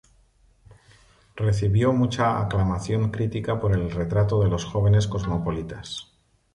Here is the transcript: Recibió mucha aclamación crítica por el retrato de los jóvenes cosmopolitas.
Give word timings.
Recibió 1.35 1.93
mucha 1.93 2.41
aclamación 2.41 3.11
crítica 3.11 3.59
por 3.59 3.73
el 3.73 3.91
retrato 3.91 4.41
de 4.41 4.49
los 4.49 4.65
jóvenes 4.65 5.05
cosmopolitas. 5.05 6.07